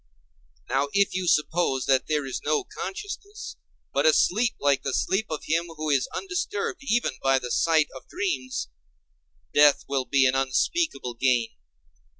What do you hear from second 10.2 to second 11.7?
an unspeakable gain.